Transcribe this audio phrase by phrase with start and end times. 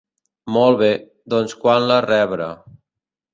[0.53, 0.89] Molt bé,
[1.33, 2.49] doncs quan la rebre.